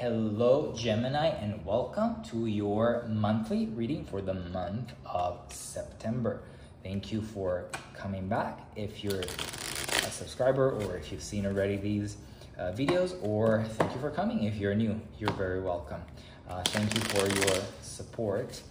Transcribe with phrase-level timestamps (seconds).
[0.00, 6.40] Hello, Gemini, and welcome to your monthly reading for the month of September.
[6.84, 7.64] Thank you for
[7.94, 8.60] coming back.
[8.76, 12.16] If you're a subscriber or if you've seen already these
[12.56, 14.44] uh, videos, or thank you for coming.
[14.44, 16.02] If you're new, you're very welcome.
[16.48, 18.62] Uh, thank you for your support.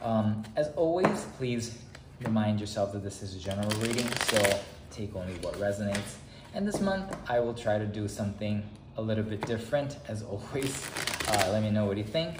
[0.00, 1.76] Um, as always, please
[2.22, 4.60] remind yourself that this is a general reading, so
[4.92, 6.18] take only what resonates.
[6.54, 8.62] And this month, I will try to do something
[8.98, 10.86] a little bit different, as always.
[11.28, 12.38] Uh, let me know what you think.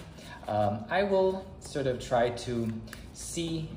[0.48, 2.72] Um, I will sort of try to
[3.12, 3.68] see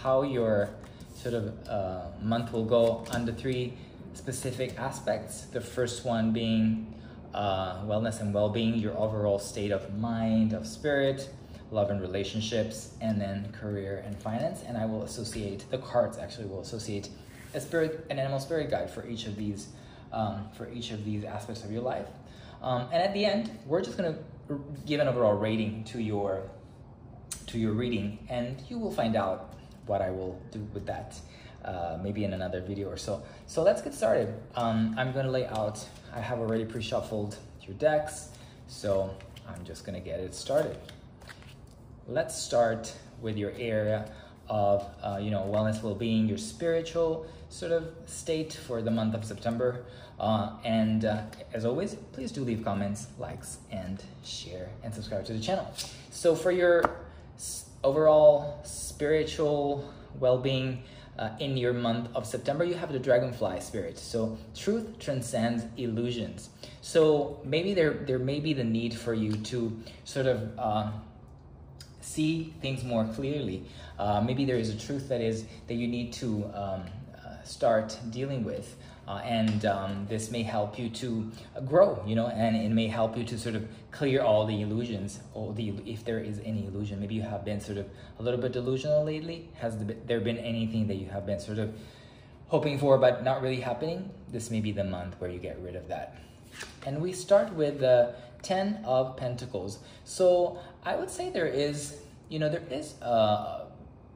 [0.00, 0.70] how your
[1.14, 3.74] sort of uh, month will go under three
[4.14, 5.42] specific aspects.
[5.42, 6.94] The first one being
[7.34, 11.28] uh, wellness and well-being, your overall state of mind, of spirit,
[11.70, 14.62] love and relationships, and then career and finance.
[14.66, 17.10] And I will associate, the cards actually will associate
[17.52, 19.68] a spirit, an animal spirit guide for each of these,
[20.10, 22.06] um, for each of these aspects of your life.
[22.64, 24.16] Um, and at the end, we're just gonna
[24.86, 26.50] give an overall rating to your,
[27.48, 29.52] to your reading, and you will find out
[29.84, 31.14] what I will do with that.
[31.62, 33.22] Uh, maybe in another video or so.
[33.46, 34.34] So let's get started.
[34.54, 38.30] Um, I'm gonna lay out, I have already pre-shuffled your decks,
[38.66, 39.14] so
[39.46, 40.78] I'm just gonna get it started.
[42.08, 44.10] Let's start with your area
[44.48, 49.24] of, uh, you know, wellness, well-being, your spiritual sort of state for the month of
[49.24, 49.84] September.
[50.18, 55.32] Uh, and uh, as always, please do leave comments, likes, and share and subscribe to
[55.32, 55.72] the channel.
[56.10, 56.84] So for your
[57.82, 60.82] overall spiritual well-being,
[61.18, 63.98] uh, in your month of September, you have the dragonfly spirit.
[63.98, 66.50] So truth transcends illusions.
[66.80, 70.90] So maybe there there may be the need for you to sort of uh,
[72.04, 73.64] see things more clearly.
[73.98, 76.82] Uh, maybe there is a truth that is that you need to um,
[77.16, 78.76] uh, start dealing with.
[79.06, 81.30] Uh, and um, this may help you to
[81.66, 85.20] grow, you know, and it may help you to sort of clear all the illusions,
[85.34, 87.00] or the if there is any illusion.
[87.00, 87.86] Maybe you have been sort of
[88.18, 89.50] a little bit delusional lately.
[89.56, 91.74] Has there been anything that you have been sort of
[92.48, 94.08] hoping for but not really happening?
[94.32, 96.16] This may be the month where you get rid of that.
[96.86, 99.78] And we start with the Ten of Pentacles.
[100.04, 101.96] So I would say there is,
[102.28, 103.66] you know, there is a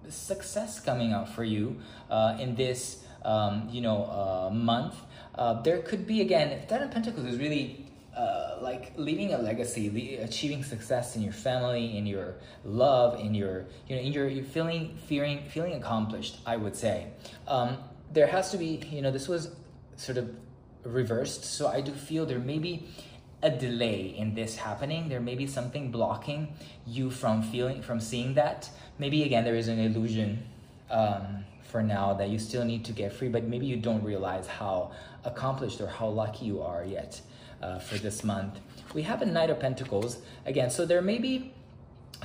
[0.09, 1.81] success coming out for you
[2.11, 4.94] uh, in this um, you know, uh, month,
[5.34, 7.87] uh, there could be again, Ten of Pentacles is really
[8.17, 12.34] uh, like leaving a legacy, achieving success in your family, in your
[12.65, 16.38] love, in your you know, in your you feeling, fearing, feeling accomplished.
[16.47, 17.09] I would say
[17.47, 17.78] um,
[18.12, 19.55] there has to be you know this was
[19.97, 20.34] sort of
[20.84, 22.88] reversed, so I do feel there may be
[23.43, 25.09] a delay in this happening.
[25.09, 26.54] There may be something blocking
[26.87, 28.71] you from feeling, from seeing that.
[28.99, 30.47] Maybe again there is an illusion.
[30.91, 34.47] Um, for now that you still need to get free, but maybe you don't realize
[34.47, 34.91] how
[35.25, 37.21] accomplished or how lucky you are yet
[37.62, 38.59] uh, for this month.
[38.94, 41.53] We have a Knight of Pentacles again, so there may be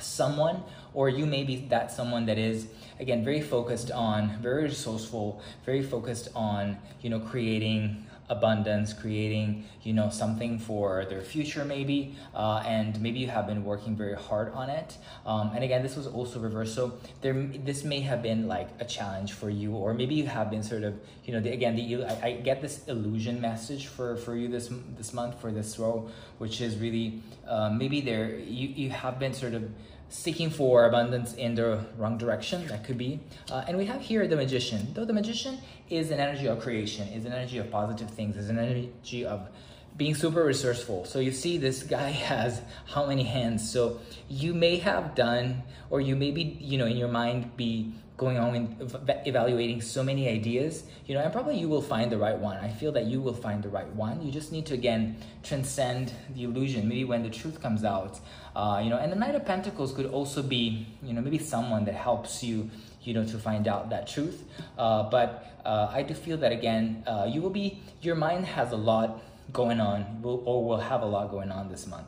[0.00, 2.66] someone or you may be that someone that is
[2.98, 8.04] again very focused on very resourceful very focused on you know creating
[8.36, 11.98] abundance, creating, you know, something for their future maybe,
[12.34, 14.96] uh, and maybe you have been working very hard on it.
[15.26, 16.84] Um, and again, this was also reversed, so
[17.22, 17.34] there,
[17.68, 20.84] this may have been like a challenge for you, or maybe you have been sort
[20.84, 24.48] of, you know, the, again, the I, I get this illusion message for for you
[24.48, 26.08] this this month for this row,
[26.38, 29.62] which is really uh, maybe there you you have been sort of
[30.08, 32.66] seeking for abundance in the wrong direction.
[32.68, 33.20] That could be.
[33.50, 34.92] Uh, and we have here the magician.
[34.94, 35.58] Though the magician
[35.90, 39.48] is an energy of creation, is an energy of positive things, is an energy of
[39.96, 41.04] being super resourceful.
[41.04, 43.68] So you see this guy has how many hands.
[43.68, 47.92] So you may have done, or you may be, you know, in your mind be
[48.16, 52.16] going on and evaluating so many ideas, you know, and probably you will find the
[52.16, 52.56] right one.
[52.58, 54.24] I feel that you will find the right one.
[54.24, 56.88] You just need to, again, transcend the illusion.
[56.88, 58.20] Maybe when the truth comes out,
[58.54, 61.84] uh, you know, and the Knight of Pentacles could also be, you know, maybe someone
[61.86, 62.70] that helps you,
[63.02, 64.44] you know, to find out that truth.
[64.78, 68.70] Uh, but uh, I do feel that, again, uh, you will be, your mind has
[68.70, 72.06] a lot going on, will, or will have a lot going on this month.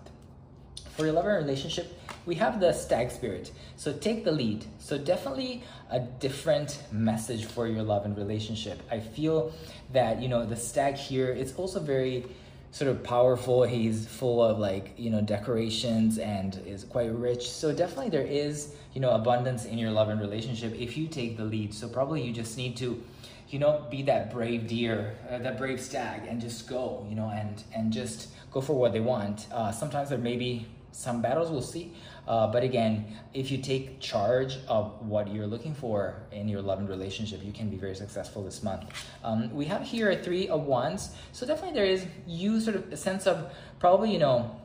[0.96, 3.52] For your love and relationship, we have the stag spirit.
[3.76, 4.64] So take the lead.
[4.78, 8.81] So definitely a different message for your love and relationship.
[8.90, 9.52] I feel
[9.93, 12.25] that, you know, the stag here, it's also very
[12.70, 13.62] sort of powerful.
[13.64, 17.50] He's full of like, you know, decorations and is quite rich.
[17.50, 21.37] So definitely there is, you know, abundance in your love and relationship if you take
[21.37, 21.75] the lead.
[21.75, 23.02] So probably you just need to
[23.48, 27.31] you know, be that brave deer, uh, that brave stag, and just go, you know,
[27.31, 29.46] and and just go for what they want.
[29.52, 30.66] Uh, sometimes there may be
[30.96, 31.93] some battles we'll see.
[32.26, 33.04] Uh, but again,
[33.34, 37.52] if you take charge of what you're looking for in your love and relationship, you
[37.52, 38.84] can be very successful this month.
[39.22, 41.10] Um, we have here a three of wands.
[41.32, 44.58] So definitely there is you sort of a sense of probably, you know,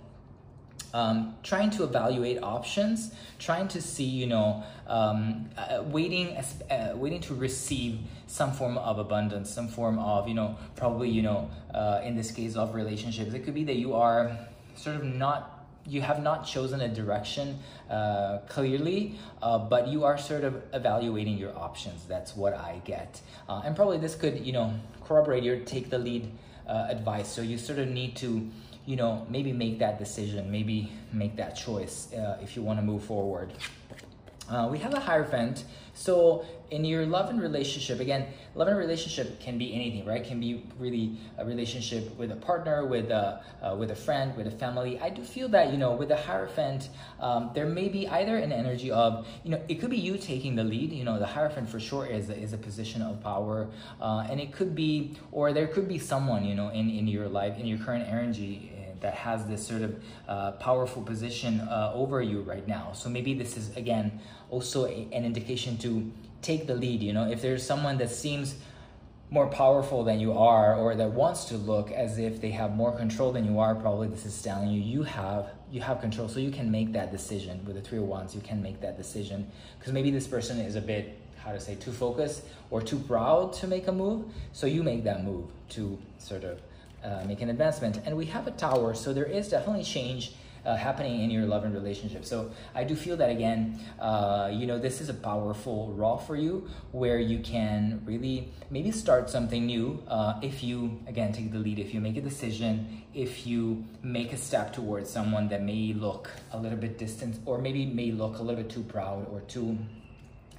[0.93, 7.21] um, trying to evaluate options, trying to see, you know, um, uh, waiting, uh, waiting
[7.21, 12.01] to receive some form of abundance, some form of, you know, probably, you know, uh,
[12.03, 14.37] in this case of relationships, it could be that you are
[14.75, 15.50] sort of not
[15.85, 21.37] you have not chosen a direction uh, clearly, uh, but you are sort of evaluating
[21.37, 22.05] your options.
[22.07, 23.21] That's what I get.
[23.49, 24.73] Uh, and probably this could, you know,
[25.03, 26.31] corroborate your take the lead
[26.67, 27.27] uh, advice.
[27.27, 28.49] So you sort of need to
[28.85, 32.83] you know, maybe make that decision, maybe make that choice uh, if you want to
[32.83, 33.53] move forward.
[34.51, 35.63] Uh, we have a Hierophant.
[35.93, 40.23] So in your love and relationship, again, love and relationship can be anything, right?
[40.23, 44.47] Can be really a relationship with a partner, with a uh, with a friend, with
[44.47, 44.99] a family.
[44.99, 46.89] I do feel that you know, with the Hierophant,
[47.19, 50.55] um, there may be either an energy of you know, it could be you taking
[50.55, 50.91] the lead.
[50.91, 53.67] You know, the Hierophant for sure is a, is a position of power,
[54.01, 57.27] uh, and it could be, or there could be someone you know in in your
[57.27, 58.70] life in your current energy
[59.01, 62.91] that has this sort of uh, powerful position uh, over you right now.
[62.93, 64.19] So maybe this is again
[64.49, 66.11] also a, an indication to
[66.41, 67.03] take the lead.
[67.03, 68.55] You know, if there's someone that seems
[69.31, 72.91] more powerful than you are or that wants to look as if they have more
[72.91, 76.37] control than you are probably this is telling you you have you have control so
[76.37, 79.49] you can make that decision with the three of wands you can make that decision
[79.79, 83.53] because maybe this person is a bit how to say too focused or too proud
[83.53, 86.59] to make a move so you make that move to sort of
[87.03, 88.01] uh, make an advancement.
[88.05, 90.33] And we have a tower, so there is definitely change
[90.65, 92.25] uh, happening in your love and relationship.
[92.25, 96.35] So I do feel that again, uh, you know, this is a powerful raw for
[96.35, 101.59] you where you can really maybe start something new uh, if you, again, take the
[101.59, 105.93] lead, if you make a decision, if you make a step towards someone that may
[105.93, 109.41] look a little bit distant or maybe may look a little bit too proud or
[109.41, 109.77] too,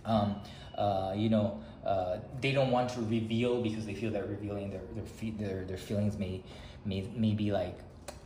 [0.05, 0.37] um,
[0.77, 4.83] uh, you know, uh, they don't want to reveal because they feel that revealing their
[4.95, 6.43] their their, their feelings may
[6.85, 7.79] may may be like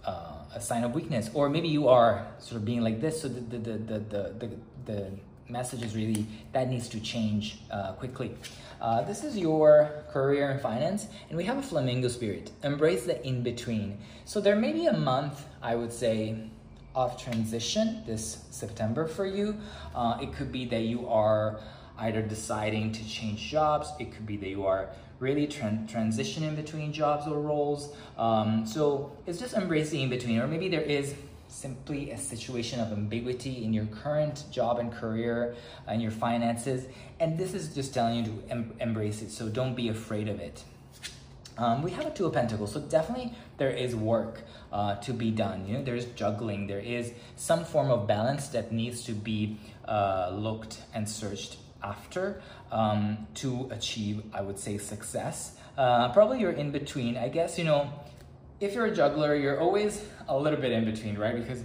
[0.05, 3.23] uh, a sign of weakness, or maybe you are sort of being like this.
[3.23, 4.50] So the the the the the, the,
[4.85, 5.11] the
[5.49, 8.35] message is really that needs to change uh, quickly.
[8.81, 12.50] Uh, this is your career and finance, and we have a flamingo spirit.
[12.62, 13.99] Embrace the in between.
[14.25, 16.37] So there may be a month, I would say,
[16.94, 19.56] of transition this September for you.
[19.94, 21.61] Uh, it could be that you are
[21.98, 23.90] either deciding to change jobs.
[23.98, 24.88] It could be that you are
[25.19, 27.94] really tra- transitioning between jobs or roles.
[28.19, 31.14] Um, so it's just embracing in between, or maybe there is
[31.48, 35.54] simply a situation of ambiguity in your current job and career
[35.87, 36.87] and your finances.
[37.19, 39.31] And this is just telling you to em- embrace it.
[39.31, 40.62] So don't be afraid of it.
[41.58, 45.31] Um, we have a two of pentacles so definitely there is work uh, to be
[45.31, 49.58] done you know there's juggling there is some form of balance that needs to be
[49.88, 51.56] uh, looked and searched
[51.87, 52.41] after
[52.73, 55.56] um, to achieve, I would say, success.
[55.79, 57.17] Uh, probably you're in between.
[57.17, 57.91] I guess, you know,
[58.61, 61.37] if you're a juggler, you're always a little bit in between, right?
[61.37, 61.62] Because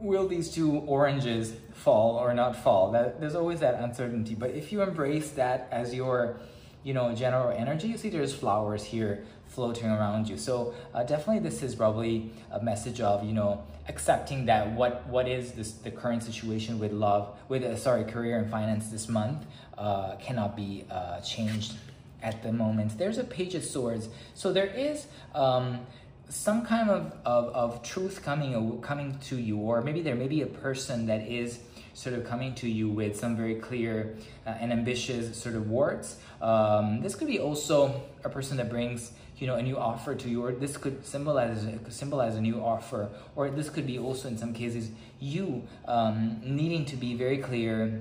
[0.00, 2.92] will these two oranges fall or not fall?
[2.92, 4.34] That, there's always that uncertainty.
[4.34, 6.40] But if you embrace that as your,
[6.84, 10.36] you know, general energy, you see there's flowers here floating around you.
[10.36, 15.26] So uh, definitely this is probably a message of, you know, accepting that what what
[15.28, 19.44] is this the current situation with love, with uh, sorry, career and finance this month
[19.78, 21.74] uh, cannot be uh, changed
[22.22, 22.98] at the moment.
[22.98, 24.08] There's a page of swords.
[24.34, 25.80] So there is um,
[26.28, 30.42] some kind of, of, of truth coming coming to you, or maybe there may be
[30.42, 31.60] a person that is
[31.94, 36.18] sort of coming to you with some very clear uh, and ambitious sort of words.
[36.42, 40.28] Um, this could be also a person that brings you know a new offer to
[40.28, 44.38] you or this could symbolize symbolize a new offer or this could be also in
[44.38, 48.00] some cases you um, needing to be very clear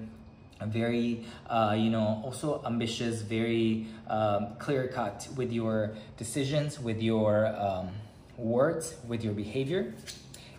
[0.66, 7.48] very uh, you know also ambitious very um, clear cut with your decisions with your
[7.48, 7.90] um,
[8.38, 9.94] words with your behavior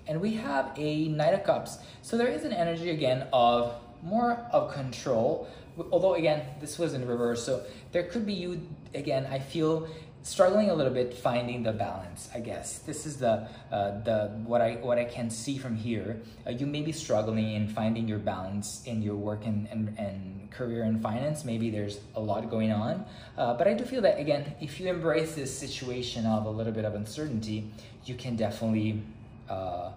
[0.06, 1.78] and we have a knight of cups.
[2.02, 5.48] So there is an energy again of more of control.
[5.90, 7.44] Although again this was in reverse.
[7.44, 8.60] So there could be you
[8.94, 9.88] again i feel
[10.22, 12.78] struggling a little bit finding the balance i guess.
[12.78, 16.20] This is the uh, the what i what i can see from here.
[16.46, 20.50] Uh, you may be struggling in finding your balance in your work and, and, and
[20.50, 21.44] career and finance.
[21.44, 23.04] Maybe there's a lot going on.
[23.36, 26.72] Uh, but i do feel that again if you embrace this situation of a little
[26.72, 27.70] bit of uncertainty
[28.04, 29.02] you can definitely
[29.48, 29.90] uh,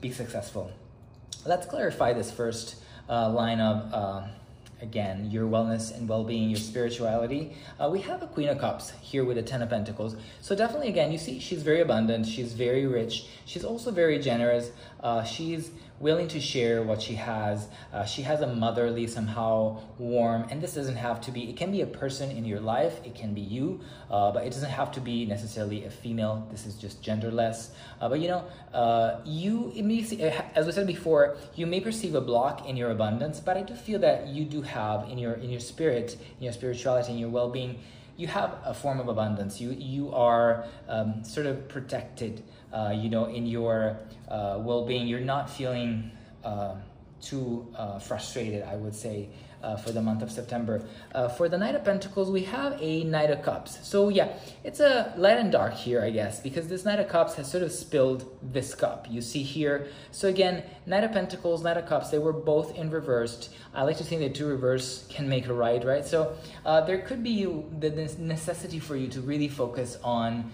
[0.00, 0.70] be successful
[1.44, 2.76] let's clarify this first
[3.08, 4.26] uh, line of uh,
[4.82, 7.56] again, your wellness and well-being, your spirituality.
[7.78, 10.16] Uh, we have a Queen of Cups here with a Ten of Pentacles.
[10.40, 12.26] So definitely, again, you see she's very abundant.
[12.26, 13.26] She's very rich.
[13.46, 14.72] She's also very generous.
[15.02, 15.70] Uh, she's
[16.02, 17.68] willing to share what she has.
[17.92, 21.70] Uh, she has a motherly, somehow warm, and this doesn't have to be, it can
[21.70, 23.80] be a person in your life, it can be you,
[24.10, 26.46] uh, but it doesn't have to be necessarily a female.
[26.50, 27.70] This is just genderless.
[28.00, 28.44] Uh, but you know,
[28.74, 30.00] uh, you, may,
[30.56, 33.74] as I said before, you may perceive a block in your abundance, but I do
[33.74, 37.30] feel that you do have in your, in your spirit, in your spirituality, in your
[37.30, 37.78] well being,
[38.16, 39.60] you have a form of abundance.
[39.60, 42.42] You you are um, sort of protected.
[42.72, 46.10] Uh, you know, in your uh, well-being, you're not feeling
[46.42, 46.74] uh,
[47.22, 48.62] too uh, frustrated.
[48.64, 49.30] I would say
[49.62, 50.84] uh, for the month of September.
[51.14, 53.78] Uh, for the Knight of Pentacles, we have a Knight of Cups.
[53.86, 54.28] So yeah,
[54.64, 57.62] it's a light and dark here, I guess, because this Knight of Cups has sort
[57.62, 59.06] of spilled this cup.
[59.08, 59.88] You see here.
[60.10, 63.50] So again, Knight of Pentacles, Knight of Cups, they were both in reversed.
[63.74, 66.04] I like to think that two reverse can make a right, right?
[66.04, 66.36] So
[66.66, 70.50] uh, there could be the necessity for you to really focus on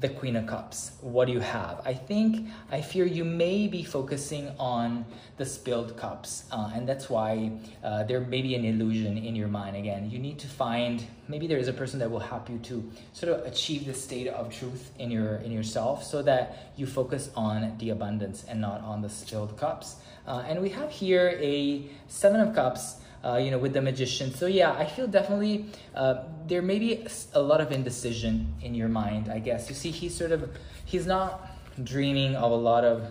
[0.00, 0.92] the Queen of Cups.
[1.02, 1.82] What do you have?
[1.84, 5.04] I think, I fear you may be focusing on
[5.36, 7.52] the spilled cups, uh, and that's why
[7.84, 9.76] uh, there may be an illusion in your mind.
[9.76, 12.90] Again, you need to find maybe there is a person that will help you to
[13.12, 17.30] sort of achieve the state of truth in your in yourself, so that you focus
[17.36, 19.96] on the abundance and not on the spilled cups.
[20.26, 24.32] Uh, and we have here a Seven of Cups uh, you know, with the magician.
[24.32, 28.88] So yeah, I feel definitely uh, there may be a lot of indecision in your
[28.88, 29.30] mind.
[29.30, 30.50] I guess you see, he's sort of
[30.84, 31.50] he's not
[31.82, 33.10] dreaming of a lot of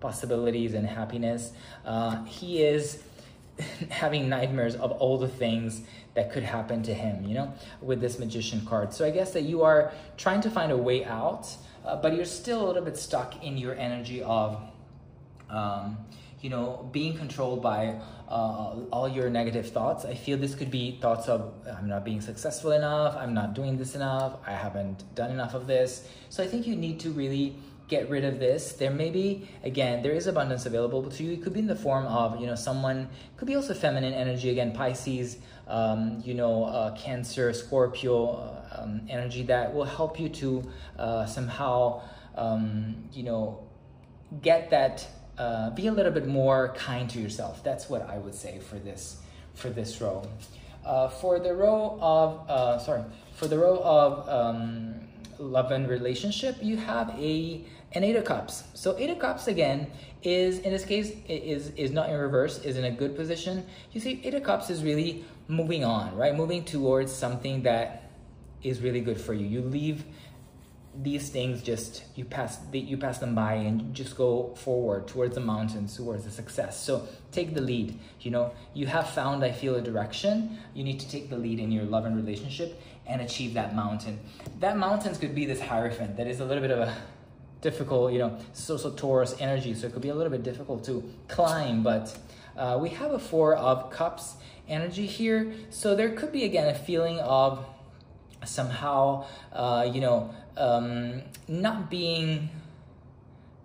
[0.00, 1.52] possibilities and happiness.
[1.84, 3.02] Uh, he is
[3.90, 5.82] having nightmares of all the things
[6.14, 7.24] that could happen to him.
[7.26, 8.92] You know, with this magician card.
[8.92, 11.48] So I guess that you are trying to find a way out,
[11.84, 14.60] uh, but you're still a little bit stuck in your energy of.
[15.50, 15.96] Um,
[16.40, 20.04] you know, being controlled by uh, all your negative thoughts.
[20.04, 23.76] I feel this could be thoughts of I'm not being successful enough, I'm not doing
[23.76, 26.08] this enough, I haven't done enough of this.
[26.28, 27.56] So I think you need to really
[27.88, 28.72] get rid of this.
[28.72, 31.32] There may be, again, there is abundance available to you.
[31.32, 34.50] It could be in the form of, you know, someone, could be also feminine energy,
[34.50, 40.28] again, Pisces, um, you know, uh, Cancer, Scorpio uh, um, energy that will help you
[40.28, 42.02] to uh, somehow,
[42.36, 43.66] um, you know,
[44.42, 45.06] get that
[45.38, 47.62] uh, be a little bit more kind to yourself.
[47.62, 49.18] That's what I would say for this
[49.54, 50.28] for this row.
[50.84, 53.04] Uh, for the row of uh, sorry,
[53.34, 54.94] for the row of um,
[55.38, 58.64] love and relationship, you have a an eight of cups.
[58.74, 59.90] So eight of cups again
[60.22, 63.64] is in this case is is not in reverse, is in a good position.
[63.92, 66.34] You see, eight of cups is really moving on, right?
[66.34, 68.10] Moving towards something that
[68.62, 69.46] is really good for you.
[69.46, 70.04] You leave
[71.00, 75.34] these things just you pass you pass them by and you just go forward towards
[75.34, 76.82] the mountains towards the success.
[76.82, 78.52] So take the lead you know?
[78.74, 80.58] You have found i feel a direction.
[80.74, 84.18] You need to take the lead in your love and relationship and achieve that mountain.
[84.60, 86.96] That mountains could be this hierophant that is a little bit of a
[87.60, 91.02] difficult you know social taurus energy so it could be a little bit difficult to
[91.26, 92.16] climb but
[92.56, 94.34] uh, we have a four of cups
[94.68, 95.52] energy here.
[95.70, 97.64] So there could be again a feeling of
[98.44, 102.50] somehow uh, you know um, not being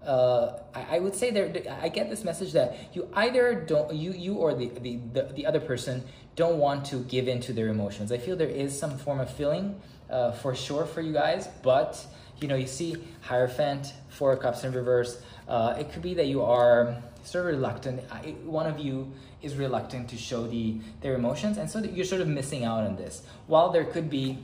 [0.05, 4.11] uh, I, I, would say there I get this message that you either don't you
[4.11, 6.03] you or the, the, the, the, other person
[6.35, 8.11] don't want to give in to their emotions.
[8.11, 12.05] I feel there is some form of feeling uh, for sure for you guys, but
[12.41, 15.21] you know you see Hierophant, Four of Cups in reverse.
[15.47, 18.01] Uh, it could be that you are sort of reluctant.
[18.11, 19.09] I, one of you
[19.41, 22.97] is reluctant to show the their emotions, and so you're sort of missing out on
[22.97, 23.23] this.
[23.47, 24.37] While there could be,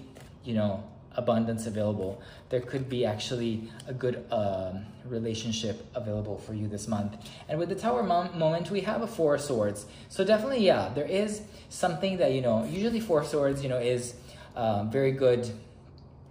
[0.46, 0.86] you know,
[1.20, 7.12] abundance available, there could be actually a good um, relationship available for you this month.
[7.48, 9.86] And with the Tower moment, we have a Four Swords.
[10.08, 14.16] So definitely, yeah, there is something that, you know, usually Four Swords, you know, is
[14.56, 15.42] um, very good,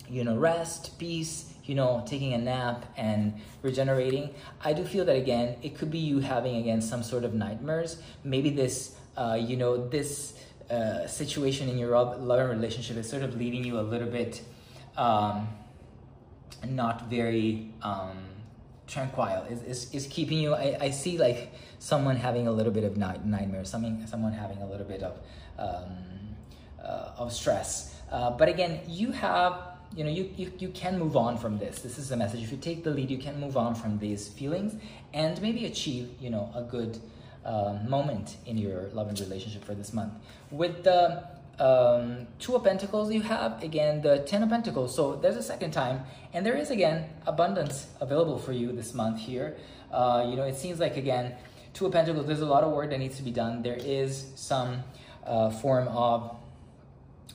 [0.09, 4.31] you know, rest, peace, you know, taking a nap and regenerating.
[4.65, 8.01] I do feel that, again, it could be you having, again, some sort of nightmares.
[8.25, 10.35] Maybe this, uh, you know, this
[10.71, 14.41] uh, situation in your love and relationship is sort of leaving you a little bit
[14.99, 15.49] um,
[16.67, 18.19] not very um,
[18.87, 19.47] tranquil.
[19.49, 20.55] Is, is, keeping you.
[20.55, 23.65] I, I see like someone having a little bit of night, nightmare.
[23.65, 25.19] Someone someone having a little bit of
[25.59, 26.35] um,
[26.83, 27.95] uh, of stress.
[28.11, 29.55] Uh, but again, you have
[29.97, 31.81] you know you, you you can move on from this.
[31.81, 32.43] This is the message.
[32.43, 34.75] If you take the lead, you can move on from these feelings
[35.15, 37.01] and maybe achieve you know a good.
[37.45, 40.13] Uh, moment in your love and relationship for this month.
[40.51, 41.25] With the
[41.59, 44.95] um, Two of Pentacles you have, again, the Ten of Pentacles.
[44.95, 49.19] So there's a second time, and there is, again, abundance available for you this month
[49.19, 49.57] here.
[49.93, 51.35] Uh, you know, it seems like, again,
[51.75, 53.63] Two of Pentacles, there's a lot of work that needs to be done.
[53.63, 54.83] There is some
[55.25, 56.35] uh, form of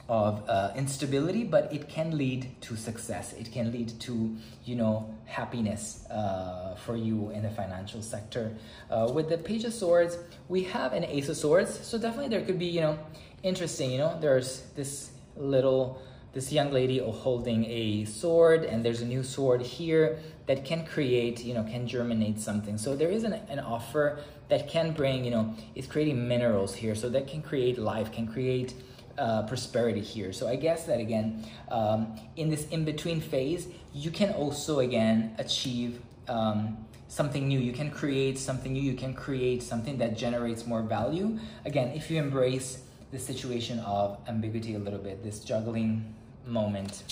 [0.10, 3.32] of uh, instability, but it can lead to success.
[3.34, 8.51] It can lead to, you know, happiness uh, for you in the financial sector.
[8.92, 10.18] Uh, with the Page of Swords,
[10.50, 13.00] we have an Ace of Swords, so definitely there could be, you know,
[13.43, 13.91] interesting.
[13.91, 16.01] You know, there's this little,
[16.33, 21.43] this young lady holding a sword, and there's a new sword here that can create,
[21.43, 22.77] you know, can germinate something.
[22.77, 24.19] So there is an, an offer
[24.50, 28.27] that can bring, you know, it's creating minerals here, so that can create life, can
[28.27, 28.73] create
[29.17, 30.33] uh, prosperity here.
[30.33, 36.01] So I guess that again, um, in this in-between phase, you can also again achieve
[36.27, 37.59] um, something new.
[37.59, 38.81] You can create something new.
[38.81, 41.38] You can create something that generates more value.
[41.63, 42.79] Again, if you embrace
[43.13, 46.13] the situation of ambiguity a little bit, this juggling
[46.46, 47.03] moment.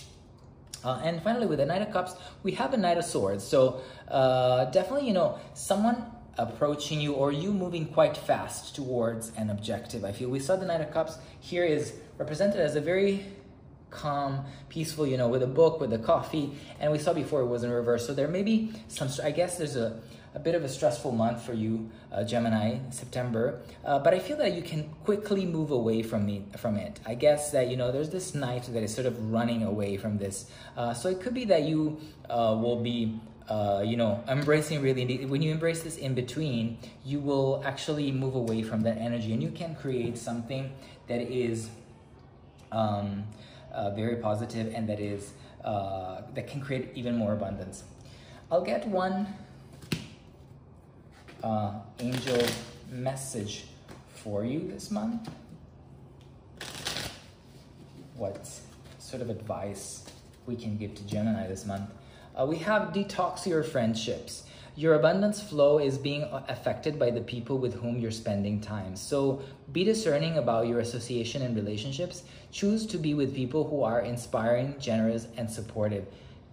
[0.83, 3.43] Uh, and finally, with the Knight of Cups, we have a Knight of Swords.
[3.43, 6.03] So uh, definitely, you know, someone
[6.39, 10.03] approaching you or you moving quite fast towards an objective.
[10.03, 13.23] I feel we saw the Knight of Cups here is represented as a very
[13.91, 17.45] calm, peaceful, you know, with a book, with a coffee, and we saw before it
[17.45, 18.07] was in reverse.
[18.07, 19.99] So there may be some, I guess there's a,
[20.33, 24.37] a bit of a stressful month for you, uh, Gemini, September, uh, but I feel
[24.37, 26.99] that you can quickly move away from, me, from it.
[27.05, 30.17] I guess that, you know, there's this knight that is sort of running away from
[30.17, 30.49] this.
[30.77, 33.19] Uh, so it could be that you uh, will be
[33.49, 38.35] uh, you know, embracing really, when you embrace this in between, you will actually move
[38.35, 40.71] away from that energy and you can create something
[41.07, 41.69] that is
[42.71, 43.25] um,
[43.73, 45.33] uh, very positive and that is,
[45.65, 47.83] that can create even more abundance.
[48.49, 49.27] I'll get one
[51.43, 52.43] uh, angel
[52.91, 53.65] message
[54.09, 55.29] for you this month.
[58.15, 58.47] What
[58.99, 60.05] sort of advice
[60.45, 61.89] we can give to Gemini this month?
[62.39, 64.43] Uh, we have detox your friendships.
[64.75, 68.95] Your abundance flow is being affected by the people with whom you're spending time.
[68.95, 69.41] So
[69.73, 72.23] be discerning about your association and relationships.
[72.51, 76.05] Choose to be with people who are inspiring, generous, and supportive.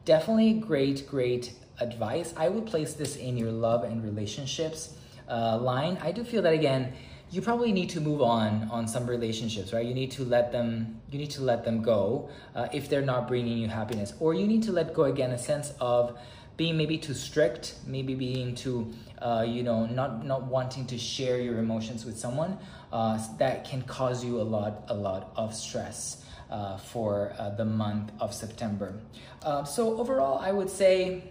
[0.05, 2.35] Definitely great, great advice.
[2.37, 4.95] I would place this in your love and relationships
[5.29, 5.99] uh, line.
[6.03, 6.93] I do feel that again,
[7.31, 11.01] you probably need to move on on some relationships right you need to let them
[11.11, 14.47] you need to let them go uh, if they're not bringing you happiness or you
[14.47, 16.19] need to let go again a sense of
[16.57, 21.39] being maybe too strict maybe being too uh, you know not not wanting to share
[21.39, 22.59] your emotions with someone
[22.93, 27.65] uh, that can cause you a lot a lot of stress uh, for uh, the
[27.65, 28.95] month of september
[29.43, 31.23] uh, so overall i would say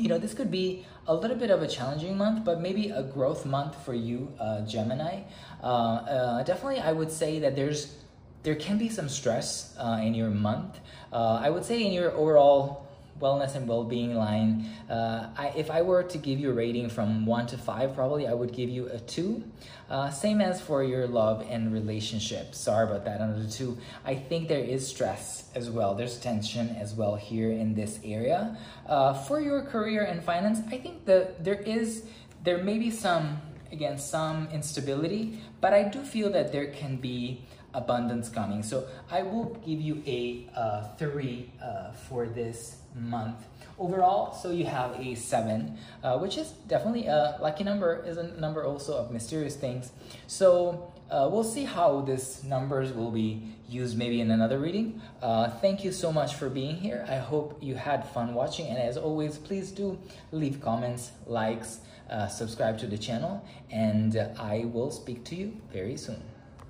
[0.00, 3.02] you know, this could be a little bit of a challenging month, but maybe a
[3.02, 5.22] growth month for you, uh, Gemini.
[5.62, 7.96] Uh, uh, definitely, I would say that there's
[8.42, 10.80] there can be some stress uh, in your month.
[11.12, 12.88] Uh, I would say in your overall
[13.20, 17.26] wellness and well-being line uh, I, if i were to give you a rating from
[17.26, 19.44] one to five probably i would give you a two.
[19.88, 22.54] Uh, same as for your love and relationship.
[22.54, 23.76] Sorry about that the two.
[24.04, 25.96] I think there is stress as well.
[25.96, 28.56] There's tension as well here in this area.
[28.86, 32.04] Uh, for your career and finance i think that there is
[32.44, 33.40] there may be some
[33.72, 37.40] again some instability but i do feel that there can be
[37.74, 38.62] abundance coming.
[38.62, 43.44] So i will give you a uh, three uh, for this month.
[43.78, 48.38] Overall so you have a seven uh, which is definitely a lucky number is a
[48.38, 49.92] number also of mysterious things.
[50.26, 55.00] So uh, we'll see how this numbers will be used maybe in another reading.
[55.22, 57.04] Uh, thank you so much for being here.
[57.08, 59.98] I hope you had fun watching and as always please do
[60.32, 61.80] leave comments likes
[62.10, 66.20] uh, subscribe to the channel and i will speak to you very soon